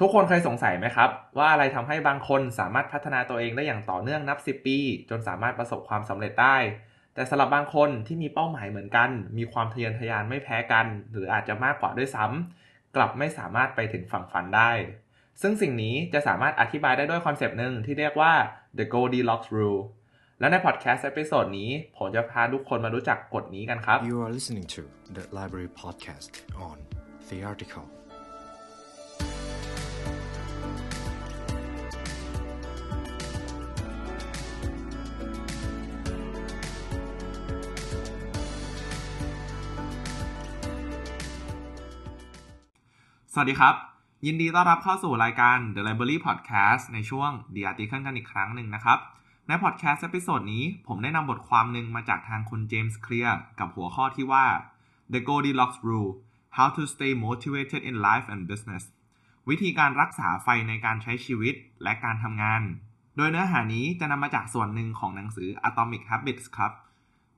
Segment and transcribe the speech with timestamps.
[0.00, 4.78] ทุกคนเคยสงสัยไหมครับ ว่าอะไรทำให้บางคนสามารถพัฒนาตัวเองได้อย่างต่อเนื่องนับ 10 ปี
[5.10, 6.56] จนสามารถประสบความสำเร็จได้
[7.14, 14.70] แต่สำหรับบางคนที่มีเป้าหมายเหมือนกัน มีความทะเยอทะยานไม่แพ้กัน หรืออาจจะมากกว่าด้วยซ้ำกลับไม่สามารถไปถึงฝั่งฝันได้
[15.42, 18.32] ซึ่งสิ่งนี้จะสามารถอธิบายได้ด้วยคอนเซปต์หนึ่งที่เรียกว่า
[18.78, 19.82] the Goldilocks rule
[20.40, 24.82] และในพอดแคสต์ episode นี้ ผมจะพาทุกคนมารู้จักกฎนี้กันครับ You are listening to
[25.16, 26.30] The Library Podcast
[26.68, 26.76] on
[27.28, 27.38] The
[43.38, 43.76] สวัสดีครับ
[44.26, 48.98] ยินดีต้อนรับเข้าสู่รายการ The Library Podcast ในช่วง The Article กันอีกครั้งหนึ่งนะครับ
[49.46, 54.46] ในพอดแคสต์ episode นี้ ผมได้นำบทความหนึ่งมาจากทางคุณ James Clear กับหัวข้อที่ว่า
[55.12, 56.12] The Goldilocks Rule
[56.56, 58.84] How to Stay Motivated in Life and Business
[59.48, 62.62] วิธีการรักษาไฟในการใช้ชีวิตและการทำงาน
[63.16, 66.72] โดยเนื้อหานี้จะนำมาจากส่วนหนึ่งของหนังสือ Atomic Habits ครับ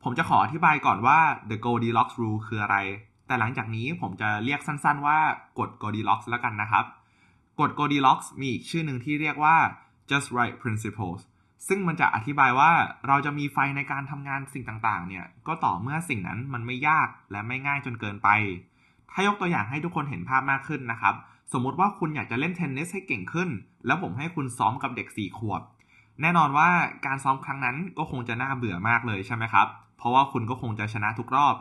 [0.03, 1.19] ผมจะขออธิบายก่อนว่า
[1.50, 2.78] The Goldilocks Rule คืออะไร
[3.29, 5.19] แต่หลังจากนี้ผมจะเรียกสั้นๆว่า
[5.59, 6.84] กฎ Goldilocks แล้วกันนะครับ
[7.61, 9.57] กฎ Goldilocks มีอีกชื่อหนึ่งที่เรียกว่า
[10.11, 11.21] just right principles
[11.69, 12.73] ซึ่งมันจะอธิบายว่า
[13.06, 18.29] เราจะมีไฟในการทำงานสิ่งต่างๆ เนี่ย ก็ต่อเมื่อสิ่งนั้นมันไม่ยากและไม่ง่ายจนเกินไป
[19.11, 21.15] ถ้ายกตัวอย่างให้ทุกคนเห็นภาพมากขึ้นนะครับ
[21.53, 23.49] สมมติว่าคุณอยากจะเล่นเทนนิสให้เก่งขึ้น
[23.87, 25.62] แล้วผมให้คุณซ้อมกับเด็ก 4 ขวบ
[26.23, 26.69] แน่นอนว่า
[27.06, 29.67] การซ้อมครั้งนั้นก็คงจะน่าเบื่อมากเลยใช่ไหมครับ
[29.99, 31.55] เพราะว่าคุณก็คงจะชนะทุกรอบ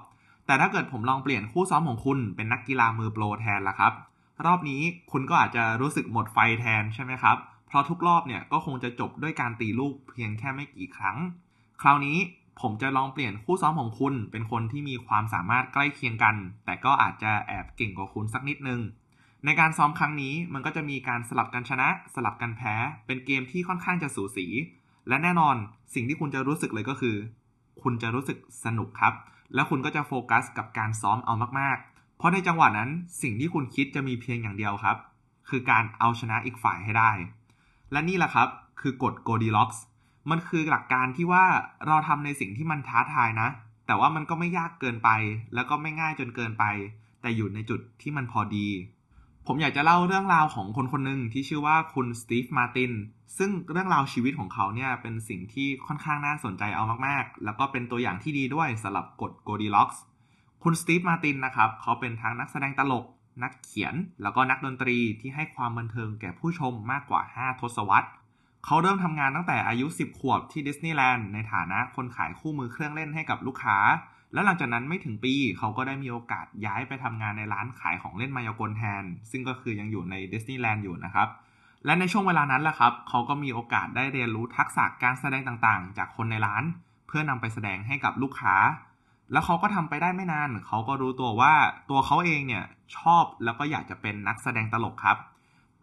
[0.47, 3.93] แต่ถ้าเกิดผมลองเปลี่ยนคู่ซ้อมของคุณเป็นนักกีฬามือโปรแทนล่ะครับ
[4.45, 4.81] รอบนี้
[5.11, 11.17] คุณก็อาจจะรู้สึกหมดไฟแทนใช่ไหมครับ เพราะทุกรอบเนี่ยก็คงจะจบด้วยการตีลูกเพียงแค่ไม่กี่ครั้ง
[11.81, 12.17] คราวนี้
[12.61, 18.81] ผมจะลองเปลี่ยนคู่ซ้อมของคุณ เป็นคนที่มีความสามารถใกล้เคียงกัน แต่ก็อาจจะแอบเก่งกว่าคุณสักนิดนึง
[19.45, 24.47] ในการซ้อมครั้งนี้มันก็จะมีการสลับกันชนะ สลับกันแพ้ เป็นเกมที่ค่อนข้างจะสูสี
[25.07, 25.55] และแน่นอน
[25.93, 27.15] สิ่งที่คุณจะรู้สึกเลยก็คือ
[27.83, 29.13] คุณจะรู้สึกสนุกครับ
[29.53, 32.89] แล้วคุณก็จะโฟกัสกับการซ้อมเอามากๆ เพราะในจังหวะนั้น
[33.21, 34.97] สิ่งที่คุณคิดจะมีเพียงอย่างเดียวครับ
[35.49, 37.11] คือการเอาชนะอีกฝ่ายให้ได้
[37.91, 38.49] และนี่แหละครับ
[38.81, 39.77] คือกฎ Goldilocks
[40.29, 41.45] มันคือหลักการที่ว่า
[41.87, 43.49] เราทำในสิ่งที่มันท้าทายนะ
[43.87, 45.09] แต่ว่ามันก็ไม่ยากเกินไป
[45.53, 46.65] แล้วก็ไม่ง่ายจนเกินไป
[47.21, 48.67] แต่อยู่ในจุดที่มันพอดี
[49.49, 52.93] ผมอยากจะเล่าเรื่องราวของคนคนหนึ่งที่ชื่อว่าคุณสตีฟมาติน
[53.37, 59.97] ซึ่งเรื่องราวชีวิตของเขาเนี่ยเป็นสิ่งที่ค่อนข้างน่าสนใจเอามากๆ แล้วก็เป็นตัวอย่างที่ดีด้วยสำหรับกฎ Goldilocks
[60.63, 63.05] คุณสตีฟมาตินนะครับ เขาเป็นทั้งนักแสดงตลก
[63.43, 68.09] นักเขียน แล้วก็นักดนตรีที่ให้ความบันเทิงแก่ผู้ชมมากกว่า 5 ทศวรรษ
[68.65, 73.77] เขาเริ่มทำงานตั้งแต่อายุ 10 ขวบที่ดิสนีย์แลนด์ในฐานะคนขายคู่มือเครื่องเล่นให้กับลูกค้า
[74.33, 81.27] แล้วหลังจากนั้นไม่ถึงปีเขาก็ได้มีโอกาสย้ายไปทำงานในร้านขายของเล่นมายากลแทน ซึ่งก็คือยังอยู่ในดิสนีย์แลนด์อยู่นะครับ
[81.85, 86.63] และในช่วงเวลานั้นแหละครับ เขาก็มีโอกาสได้เรียนรู้ทักษะการแสดงต่างๆ จากคนในร้าน
[87.07, 88.55] เพื่อนำไปแสดงให้กับลูกค้า
[89.31, 91.53] แล้วเขาก็ทำไปได้ไม่นาน เขาก็รู้ตัวว่า
[91.89, 92.63] ตัวเขาเองเนี่ย
[92.97, 95.17] ชอบแล้วก็อยากจะเป็นนักแสดงตลกครับ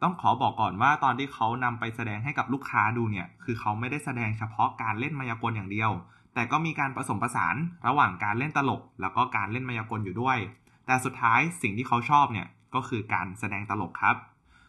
[0.05, 5.91] ต้องขอบอกก่อนว่าตอนที่เขานำไปแสดงให้กับลูกค้าดูเนี่ย คือเขาไม่ได้แสดงเฉพาะการเล่นมายากลอย่างเดียว
[6.35, 7.57] แต่ก็มีการผสมผสาน
[7.87, 10.39] ระหว่างการเล่นตลก แล้วก็การเล่นมายากลอยู่ด้วย
[10.87, 14.17] แต่สุดท้ายสิ่งที่เขาชอบเนี่ยก็คือการแสดงตลกครับ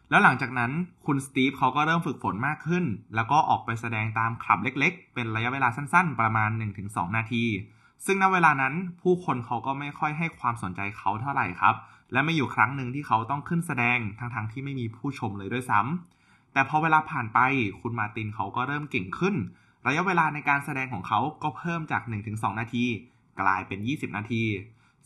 [0.10, 0.72] แล้วหลังจากนั้น
[1.06, 2.86] คุณสตีฟเขาก็เริ่มฝึกฝนมากขึ้น
[3.16, 6.50] แล้วก็ออกไปแสดงตามคลับเล็ก ๆ เป็นระยะเวลาสั้น ๆ ประมาณ
[6.84, 7.44] 1-2 นาที
[8.06, 11.76] ซึ่งณเวลานั้นผู้คนเขาก็ไม่ค่อยให้ความสนใจเขาเท่าไหร่ครับ
[12.12, 17.40] และไม่อยู่ครั้งหนึ่งที่เขาต้องขึ้นแสดงทั้งๆที่ไม่มีผู้ชมเลยด้วยซ้ำแต่พอเวลาผ่านไป
[17.82, 19.36] คุณมาตินเขาก็เริ่มเก่งขึ้น
[19.88, 22.02] ระยะเวลาในการแสดงของเขาก็เพิ่มจาก
[22.32, 22.86] 1-2 นาที
[23.42, 24.44] กลายเป็น 20 นาที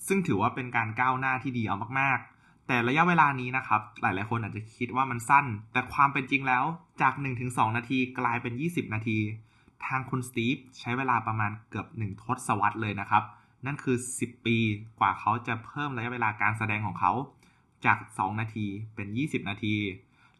[0.07, 6.63] ซึ่งถือว่าเป็นการก้าวหน้าที่ดีเอามากๆ แต่ระยะเวลานี้นะครับ หลายๆ คนอาจจะคิดว่ามันสั้น แต่ความเป็นจริงแล้ว
[7.01, 7.13] จาก
[7.45, 9.17] 1-2 นาทีกลายเป็น 20 นาที
[9.85, 13.23] ทางคุณสตีฟใช้เวลาประมาณเกือบ 1 ทศวรรษเลยนะครับ
[13.65, 14.57] นั่นคือ 10 ปี
[14.99, 17.11] กว่าเขาจะเพิ่มระยะเวลาการแสดงของเขา
[17.85, 19.75] จาก 2 นาทีเป็น 20 นาที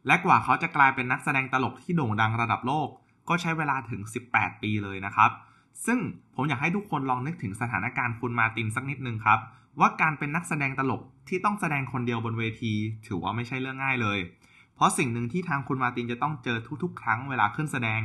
[0.08, 2.90] และกว่าเขาจะกลายเป็นนักแสดงตลกที่โด่งดังระดับโลก
[3.30, 4.02] ก็ใช้เวลาถึง
[4.32, 5.32] 18 ปีเลยนะครับ
[5.86, 6.00] ซึ่ง
[6.36, 9.40] ผมอยากให้ทุกคนลองนึกถึงสถานการณ์คุณมาตินสักนิดนึงครับ
[9.80, 12.74] ว่าการเป็นนักแสดงตลกที่ต้องแสดงคนเดียวบนเวที
[13.06, 14.20] ถือว่าไม่ใช่เรื่องง่ายเลย
[14.76, 18.02] เพราะสิ่งหนึ่งที่ทางคุณมาตินจะต้องเจอทุกๆ ครั้งเวลาขึ้นแสดง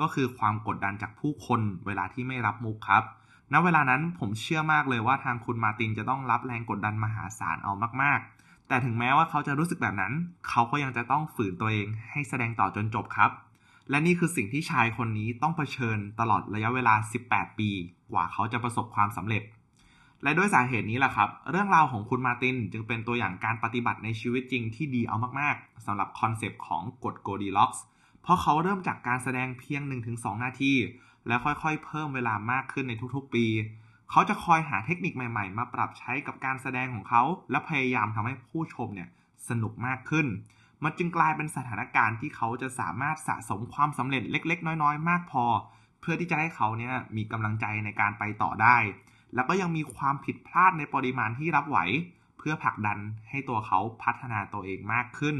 [0.00, 3.04] ก็คือความกดดันจากผู้คนเวลาที่ไม่รับมุกครับ
[3.52, 10.12] ณเวลานั้นผมเชื่อมากเลยว่าทางคุณมาตินจะต้องรับแรงกดดันมหาศาลเอามาก ๆ แต่ถึงแม้ว่าเขาจะรู้สึกแบบนั้น
[10.48, 13.30] เขาก็ยังจะต้องฝืนตัวเองให้แสดงต่อจนจบครับ
[13.90, 16.94] และนี่คือสิ่งที่ชายคนนี้ต้องเผชิญตลอดระยะเวลา
[17.26, 17.70] 18 ปี
[18.12, 19.42] กว่าเขาจะประสบความสำเร็จ
[20.22, 27.82] และด้วยสาเหตุนี้แหละครับ เรื่องราวของคุณมาตินจึงเป็นตัวอย่างการปฏิบัติในชีวิตจริงที่ดีเอามาก ๆสำหรับคอนเซปต์ของกฎโกดีล็อกส์
[28.24, 29.82] เพราะเขาเริ่มจากการแสดงเพียง
[30.12, 30.72] 1-2 นาที
[31.26, 33.46] และค่อยๆ เพิ่มเวลามากขึ้นในทุกๆ ปี
[34.10, 39.08] เขาจะคอยหาเทคนิคใหม่ๆ มาปรับใช้กับการแสดงของเขา และพยายามทำให้ผู้ชมเนี่ย
[39.48, 40.26] สนุกมากขึ้น
[40.84, 45.44] มันจึงกลายเป็นสถานการณ์ที่เขาจะสามารถสะสมความสำเร็จเล็ก ๆ น้อยๆ มากพอ
[46.00, 48.76] เพื่อที่จะให้เขาเนี่ยมีกำลังใจในการไปต่อได้
[49.34, 51.78] แล้วก็ยังมีความผิดพลาดในปริมาณที่รับไหว
[52.38, 52.98] เพื่อผลักดัน
[53.30, 55.36] ให้ตัวเขาพัฒนาตัวเองมากขึ้น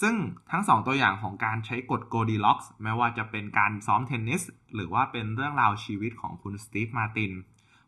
[0.00, 0.14] ซึ่ง
[0.50, 4.42] ทั้งสองตัวอย่างของการใช้กฎ Goldilocks แม้ว่าจะเป็นการซ้อมเทนนิส
[4.74, 7.32] หรือว่าเป็นเรื่องราวชีวิตของคุณสตีฟมาติน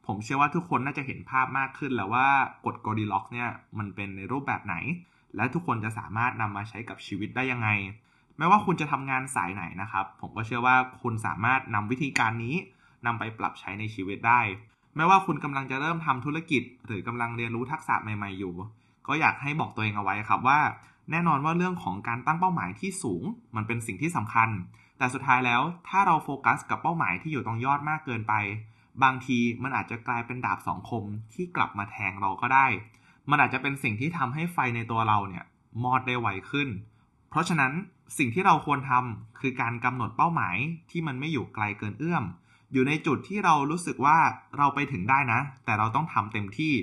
[0.07, 2.29] ผมเชื่อว่าทุกคนน่าจะเห็นภาพมากขึ้นแล้วว่า
[2.67, 4.75] กฎ Goldilocks เนี่ยมันเป็นในรูปแบบไหน
[5.37, 7.69] และทุกคนจะสามารถนำมาใช้กับชีวิตได้ยังไง
[8.39, 12.57] ไม่ว่าคุณจะทำงานสายไหนนะครับ ผมก็เชื่อว่าคุณสามารถนำวิธีการนี้
[13.07, 14.41] นำไปปรับใช้ในชีวิตได้
[14.97, 18.55] ไม่ว่าคุณกำลังจะเริ่มทำธุรกิจ หรือกำลังเรียนรู้ทักษะใหม่ ๆอยู่
[19.07, 20.61] ก็อยากให้บอกตัวเองเอาไว้ครับว่า
[21.11, 23.23] แน่นอนว่าเรื่องของการตั้งเป้าหมายที่สูง
[23.57, 24.49] มันเป็นสิ่งที่สำคัญ
[24.99, 28.35] แต่สุดท้ายแล้วถ้าเราโฟกัสกับเป้าหมายที่อยู่ตรงยอดมากเกินไป
[29.03, 31.05] บางทีมันอาจจะกลายเป็นดาบสองคม
[31.35, 32.67] ที่กลับมาแทงเราก็ได้
[33.31, 35.45] มันอาจจะเป็นสิ่งที่ทำให้ไฟในตัวเราเนี่ย
[35.83, 36.69] มอดได้ไวขึ้น
[37.31, 37.73] เพราะฉะนั้น
[38.19, 40.57] สิ่งที่เราควรทำคือการกำหนดเป้าหมาย
[40.91, 42.25] ที่มันไม่อยู่ไกลเกินเอื้อม
[42.73, 44.19] อยู่ในจุดที่เรารู้สึกว่า
[44.57, 46.75] เราไปถึงได้นะ แต่เราต้องทำเต็มที่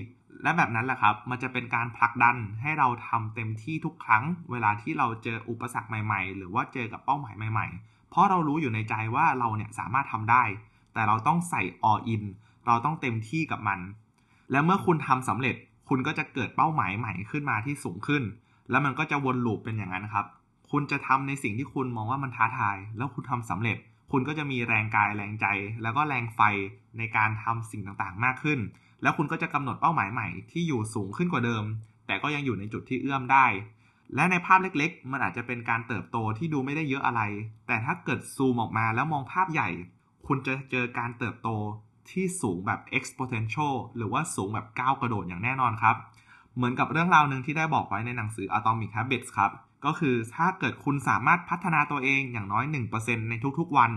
[0.43, 10.43] และแบบนั้นแหละครับ มันจะเป็นการผลักดันให้เราทำเต็มที่ทุกครั้ง เวลาที่เราเจออุปสรรคใหม่ ๆ หรือว่าเจอกับเป้าหมายใหม่ ๆ เพราะเรารู้อยู่ในใจว่าเราเนี่ยสามารถทำได้
[10.93, 12.23] แต่เราต้องใส่ all in
[12.67, 13.79] เราต้องเต็มที่กับมัน
[14.51, 15.55] และเมื่อคุณทำสำเร็จ
[15.89, 18.23] คุณก็จะเกิดเป้าหมายใหม่ขึ้นมาที่สูงขึ้น
[18.69, 20.25] แล้วมันก็จะวนลูปเป็นอย่างนั้นครับ
[20.71, 23.77] คุณจะทำในสิ่งที่คุณมองว่ามันท้าทาย แล้วคุณทำสำเร็จ
[24.11, 25.45] คุณก็จะมีแรงกายแรงใจ
[25.81, 26.41] แล้วก็แรงไฟ
[26.97, 28.59] ในการทำสิ่งต่างๆ มากขึ้น
[29.01, 31.63] แล้วคุณก็จะกำหนดเป้าหมายใหม่ที่อยู่สูงขึ้นกว่าเดิม
[32.07, 33.45] แต่ก็ยังอยู่ในจุดที่เอื้อมได้
[34.15, 37.21] และในภาพเล็กๆ มันอาจจะเป็นการเติบโตที่ดูไม่ได้เยอะอะไร
[37.67, 39.69] แต่ถ้าเกิดซูมออกมาแล้วมองภาพใหญ่
[40.27, 41.49] คุณจะเจอการเติบโต
[42.09, 45.95] ที่สูงแบบ exponential หรือว่าสูงแบบก้าวกระโดดอย่างแน่นอนครับ
[46.55, 49.51] เหมือนกับเรื่องราวหนึ่งที่ได้บอกไว้ในหนังสือ Atomic Habits ครับ
[49.85, 52.65] ก็คือถ้าเกิดคุณสามารถพัฒนาตัวเองอย่างน้อย
[52.97, 53.91] 1%ในทุกๆวัน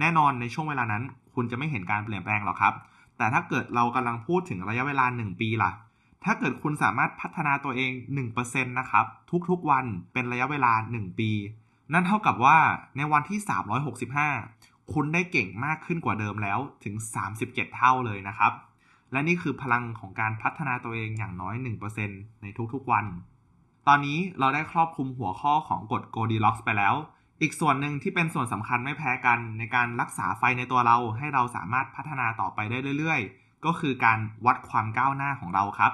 [0.00, 1.02] แน่นอนในช่วงเวลานั้น
[1.34, 2.74] คุณจะไม่เห็นการเปลี่ยนแปลงหรอกครับ
[3.18, 5.72] แต่ถ้าเกิดเรากำลังพูดถึงระยะเวลา 1 ปีล่ะ
[6.24, 7.92] ถ้าเกิดคุณสามารถพัฒนาตัวเอง
[8.32, 9.06] 1%นะครับ
[9.50, 11.30] ทุกๆวันเป็นระยะเวลา 1 ปี
[11.92, 12.58] นั่นเท่ากับว่า
[12.96, 13.38] ในวันที่
[14.16, 16.94] 365 คุณได้เก่งมากขึ้นกว่าเดิมแล้วถึง
[17.34, 18.52] 37 เท่าเลยนะครับ
[19.12, 21.54] และนี่คือพลังของการพัฒนาตัวเองอย่างน้อย
[21.98, 23.06] 1%ในทุกๆวัน
[23.86, 26.94] ตอนนี้เราได้ครอบคลุมหัวข้อของกฎ Goldilocks ไปแล้ว
[27.42, 35.92] อีกส่วนหนึ่งที่เป็นส่วนสำคัญไม่แพ้กันในการรักษาไฟในตัวเราให้เราสามารถพัฒนาต่อไปได้เรื่อย ๆ ก็คือการวัดความก้าวหน้าของเราครับ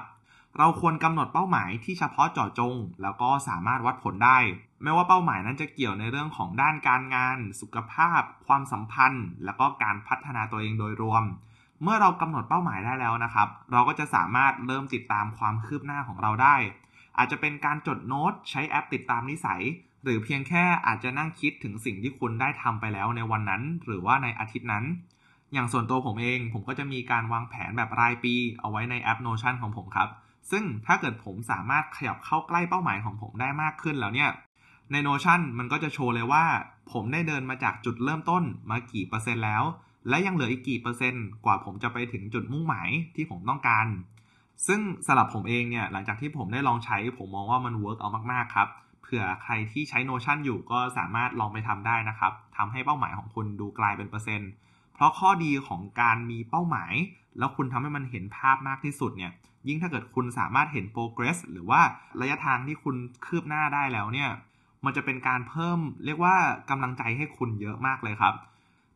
[0.57, 4.37] เราควรกำหนดเป้าหมายที่เฉพาะเจาะจง แล้วก็สามารถวัดผลได้
[4.83, 11.23] ไม่ว่าเป้าหมายนั้นจะเกี่ยวในเรื่องของด้านการงาน สุขภาพ ความสัมพันธ์ แล้วก็การพัฒนาตัวเองโดยรวม
[11.83, 16.55] เมื่อเรากำหนดเป้าหมายได้แล้วนะครับ เราก็จะสามารถเริ่มติดตามความคืบหน้าของเราได้
[17.17, 19.61] อาจจะเป็นการจดโน้ตใช้แอปติดตามนิสัย
[20.05, 24.85] หรือเพียงแค่อาจจะนั่งคิดถึงสิ่งที่คุณได้ทำไปแล้วในวันนั้น หรือว่าในอาทิตย์นั้น
[25.53, 30.09] อย่างส่วนตัวผมเองผมก็จะมีการวางแผนแบบรายปี เอาไว้ในแอป Notion ของผมครับ
[30.51, 34.29] ซึ่งถ้าเกิดผมสามารถขยับเข้าใกล้เป้าหมายของผมได้มากขึ้นแล้วเนี่ย
[34.91, 36.43] ใน Notion มันก็จะโชว์เลยว่า
[36.91, 39.63] ผมได้เดินมาจากจุดเริ่มต้นมากี่เปอร์เซ็นต์แล้ว
[40.09, 43.87] และยังเหลืออีกกี่เปอร์เซ็นต์กว่าผมจะไปถึงจุดมุ่งหมายที่ผมต้องการ
[44.67, 48.67] ซึ่งสำหรับผมเองเนี่ยหลังจากที่ผมได้ลองใช้ผมมองว่ามัน work เอามากๆครับ
[49.05, 54.49] เผื่อใครที่ใช้ Notion อยู่ก็สามารถลองไปทำได้นะครับทำให้เป้าหมายของคุณดูกลายเป็นเปอร์เซ็นต์
[54.93, 56.93] เพราะข้อดีของการมีเป้าหมาย
[57.37, 59.31] แล้วคุณทำให้มันเห็นภาพมากที่สุดเนี่ย
[59.67, 61.81] ยิ่งถ้าเกิดคุณสามารถเห็น progress หรือว่า
[62.21, 62.95] ระยะทางที่คุณ
[63.25, 64.29] คืบหน้าได้แล้วเนี่ย
[64.85, 66.35] มันจะเป็นการเพิ่มเรียกว่า
[66.69, 68.33] กำลังใจให้คุณเยอะมากเลยครับ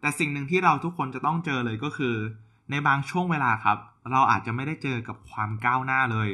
[0.02, 2.16] แต่สิ่งหนึ่งที่เราทุกคนจะต้องเจอเลยก็คือ
[2.72, 3.78] ในบางช่วงเวลาครับ
[4.12, 6.30] เราอาจจะไม่ได้เจอกับความก้าวหน้าเลย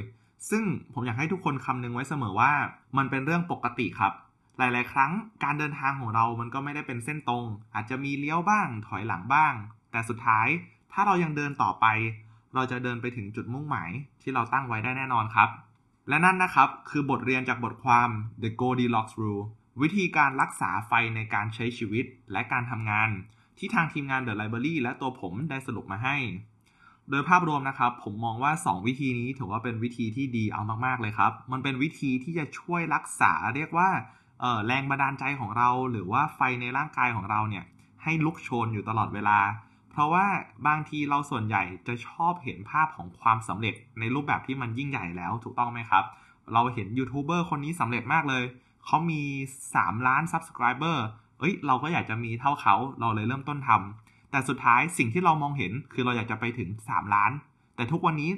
[0.49, 2.53] ซึ่งผมอยากให้ทุกคนคำนึงไว้เสมอว่า
[2.97, 4.13] มันเป็นเรื่องปกติครับ
[4.57, 5.11] หลาย ๆ ครั้ง
[5.43, 9.53] การเดินทางของเรามันก็ไม่ได้เป็นเส้นตรง อาจจะมีเลี้ยวบ้าง ถอยหลังบ้าง
[9.91, 10.47] แต่สุดท้าย
[10.91, 11.85] ถ้าเรายังเดินต่อไป
[12.53, 15.49] เราจะเดินไปถึงจุดมุ่งหมายที่เราตั้งไว้ได้แน่นอนครับ
[16.09, 18.09] และนั่นนะครับ คือบทเรียนจากบทความ
[18.43, 19.45] The Goldilocks Rule
[19.81, 23.09] วิธีการรักษาไฟในการใช้ชีวิตและการทำงาน
[23.57, 26.17] ที่ทางทีมงาน The Library และตัวผมได้สรุปมาให้
[27.09, 33.89] โดยภาพรวมนะครับ ผมมองว่า 2 วิธีนี้ถือว่าเป็นวิธีที่ดีเอามากๆเลยครับ มันเป็นวิธีที่จะช่วยรักษาเรียกว่า
[34.65, 37.65] แรงบันดาลใจของเรา หรือว่าไฟในร่างกายของเราเนี่ย
[38.03, 39.39] ให้ลุกโชนอยู่ตลอดเวลา
[39.91, 40.25] เพราะว่า
[40.67, 46.03] บางทีเราส่วนใหญ่จะชอบเห็นภาพของความสำเร็จในรูปแบบที่มันยิ่งใหญ่แล้วถูกต้องไหมครับ
[46.53, 48.43] เราเห็นยูทูบเบอร์คนนี้สำเร็จมากเลย
[48.85, 49.21] เขามี
[49.65, 50.97] 3 ล้าน Subscriber
[51.39, 54.04] เอ้ย เราก็อยากจะมีเท่าเขา เราเลยเริ่มต้นทำ
[54.35, 57.31] แต่สุดท้ายสิ่งที่เรามองเห็นคือเราอยากจะไปถึง 3 ล้าน
[57.75, 58.31] แต่ทุกวันนี้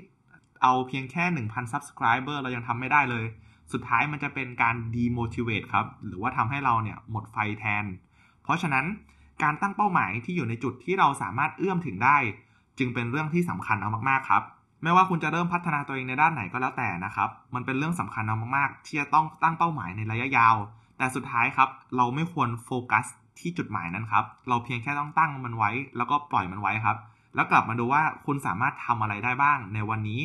[0.64, 3.26] เอาเพียงแค่ 1,000 Subscriber เรายังทำไม่ได้เลย
[3.74, 7.86] สุดท้ายมันจะเป็นการ demotivate ครับ หรือว่าทำให้เราเนี่ยหมดไฟแทน
[8.44, 8.86] เพราะฉะนั้น
[9.44, 12.18] การตั้งเป้าหมายที่อยู่ในจุดที่เราสามารถเอื้อมถึงได้
[12.80, 14.44] จึงเป็นเรื่องที่สำคัญเอามากๆครับ
[14.84, 20.56] ไม่ว่าคุณจะเริ่มพัฒนาตัวเองในด้านไหนก็แล้วแต่นะครับ มันเป็นเรื่องสำคัญเอามากๆที่จะต้องตั้งเป้าหมายในระยะยาว
[20.98, 23.06] แต่สุดท้ายครับ เราไม่ควรโฟกัส
[23.40, 26.98] ที่จุดหมายนั้นครับ เราเพียงแค่ต้องตั้งมันไว้ แล้วก็ปล่อยมันไว้ครับ
[27.36, 30.22] แล้วกลับมาดูว่าคุณสามารถทำอะไรได้บ้างในวันนี้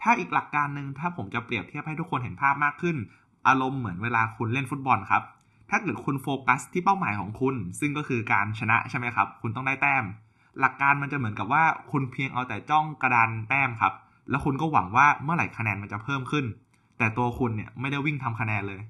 [0.00, 2.96] ถ้าอีกหลักการหนึ่งถ้าผมจะเปรียบเทียบให้ทุกคนเห็นภาพมากขึ้น
[3.48, 5.22] อารมณ์เหมือนเวลาคุณเล่นฟุตบอลครับ
[5.70, 10.04] ถ้าเกิดคุณโฟกัสที่เป้าหมายของคุณ ซึ่งก็คือการชนะใช่ไหมครับ คุณต้องได้แต้ม
[10.60, 13.94] หลักการมันจะเหมือนกับว่าคุณเพียงเอาแต่จ้องกระดานแต้มครับ
[14.30, 16.44] แล้วคุณก็หวังว่าเมื่อไหร่คะแนนมันจะเพิ่มขึ้น
[16.98, 18.80] แต่ตัวคุณเนี่ยไม่ได้วิ่งทำคะแนนเลย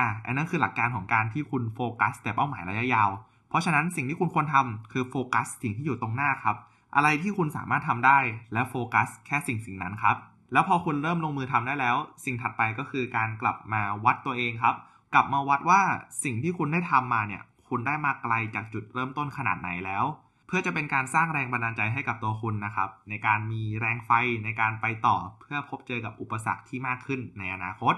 [0.00, 3.10] อะอันนั้นคือหลักการของการที่คุณโฟกัส แต่เป้าหมายระยะยาว
[3.48, 6.56] เพราะฉะนั้นสิ่งที่คุณควรทำคือโฟกัสสิ่งที่อยู่ตรงหน้าครับ
[6.96, 8.18] อะไรที่คุณสามารถทำได้
[8.52, 10.16] และโฟกัสแค่สิ่งสิ่งนั้นครับ
[10.52, 14.74] แล้วพอคุณเริ่มลงมือทำได้แล้ว สิ่งถัดไปก็คือการกลับมาวัดตัวเองครับ
[15.14, 15.80] กลับมาวัดว่า
[16.24, 20.04] สิ่งที่คุณได้ทำมาเนี่ย คุณได้มาไกลจากจุดเริ่มต้นขนาดไหนแล้ว
[20.46, 24.10] เพื่อจะเป็นการสร้างแรงบันดาลใจให้กับตัวคุณนะครับ ในการมีแรงไฟ
[24.44, 27.94] ในการไปต่อเพื่อพบเจอกับอุปสรรคที่มากขึ้นในอนาคต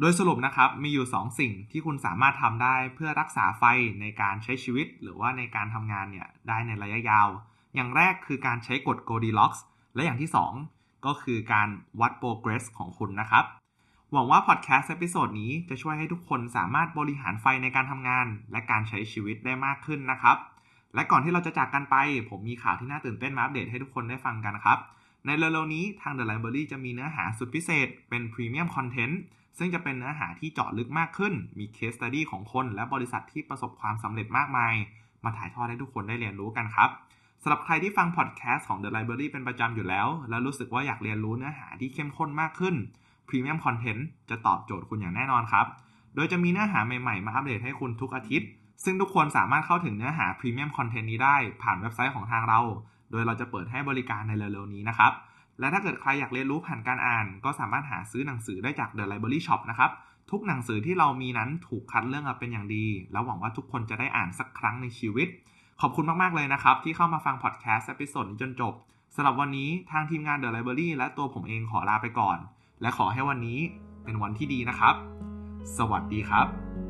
[0.00, 3.64] โดยสรุปนะครับมีอยู่ 2 สิ่งที่คุณสามารถทำได้เพื่อรักษาไฟ
[4.00, 7.28] ในการใช้ชีวิต หรือว่าในการทำงานเนี่ยได้ในระยะยาว
[7.74, 9.60] อย่างแรกคือการใช้กฎ Goldilocks
[9.94, 10.30] และอย่างที่
[10.66, 11.68] 2 ก็คือการ
[12.00, 13.44] วัด progress ของคุณนะครับ
[14.12, 20.36] หวังว่าพอดแคสต์ episode นี้จะช่วยให้ทุกคนสามารถบริหารไฟในการทำงาน และการใช้ชีวิตได้มากขึ้นนะครับ
[20.94, 21.96] และก่อนที่เราจะจากกันไป
[22.30, 24.78] ผมมีข่าวที่น่าตื่นเต้นมาอัปเดตให้ทุกคนได้ฟังกันนะครับ
[25.26, 28.44] ในเร็วๆนี้ทาง The Library จะมีเนื้อหาสุดพิเศษเป็นพรี
[29.58, 34.74] ซึ่งจะเป็นเนื้อหาที่เจาะลึกมากขึ้น มี case study ของคน และบริษัทที่ประสบความสำเร็จมากมาย
[35.24, 36.90] มาถ่ายทอดให้ทุกคนได้เรียนรู้กันครับ
[37.42, 42.74] สำหรับใครที่ฟังพอดแคสต์ของ The Library เป็นประจำอยู่แล้ว และรู้สึกว่าอยากเรียนรู้เนื้อหาที่เข้มข้นมากขึ้น
[43.28, 45.66] พรีเมียมคอนเทนต์จะตอบโจทย์คุณอย่างแน่นอนครับ
[46.14, 48.48] โดยจะมีเนื้อหาใหม่ๆ มาอัปเดตให้คุณทุกอาทิตย์
[48.84, 52.60] ซึ่งทุกคนสามารถเข้าถึงเนื้อหาพรีเมียมคอนเทนต์นี้ได้ผ่านเว็บไซต์ของทางเรา
[53.10, 55.12] โดยเราจะเปิดให้บริการในเร็วๆนี้นะครับ
[55.58, 59.90] และถ้าเกิดใครอยากเรียนรู้ผ่านการอ่าน ก็สามารถหาซื้อหนังสือได้จาก The Library Shop นะครับ
[60.30, 65.28] ทุกหนังสือที่เรามีนั้นถูกคัดเลือกมาเป็นอย่างดี แล้วหวังว่าทุกคนจะได้อ่านสักครั้งในชีวิต
[65.80, 68.74] ขอบคุณมาก ๆ เลยนะครับ ที่เข้ามาฟังพอดแคสต์ episode นี้จนจบ
[69.14, 72.38] สำหรับวันนี้ทางทีมงาน The Library และตัวผมเองขอลาไปก่อน
[72.82, 73.60] และขอให้วันนี้
[74.04, 74.94] เป็นวันที่ดีนะครับ
[75.78, 76.89] สวัสดีครับ